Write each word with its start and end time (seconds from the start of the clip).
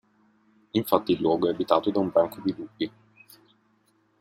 Infatti 0.71 1.11
il 1.11 1.19
luogo 1.19 1.45
è 1.47 1.51
abitato 1.51 1.91
da 1.91 1.99
un 1.99 2.09
branco 2.09 2.41
di 2.43 2.55
lupi. 2.57 2.91